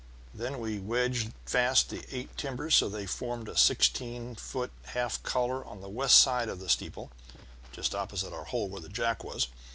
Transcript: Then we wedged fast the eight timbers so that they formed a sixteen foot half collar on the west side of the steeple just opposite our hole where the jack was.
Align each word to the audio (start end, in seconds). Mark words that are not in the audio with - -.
Then 0.33 0.59
we 0.59 0.79
wedged 0.79 1.31
fast 1.45 1.89
the 1.91 2.03
eight 2.11 2.35
timbers 2.35 2.73
so 2.73 2.89
that 2.89 2.97
they 2.97 3.05
formed 3.05 3.47
a 3.47 3.55
sixteen 3.55 4.33
foot 4.33 4.71
half 4.85 5.21
collar 5.21 5.63
on 5.63 5.81
the 5.81 5.89
west 5.89 6.17
side 6.17 6.49
of 6.49 6.59
the 6.59 6.69
steeple 6.69 7.11
just 7.71 7.93
opposite 7.93 8.33
our 8.33 8.45
hole 8.45 8.67
where 8.67 8.81
the 8.81 8.89
jack 8.89 9.23
was. 9.23 9.49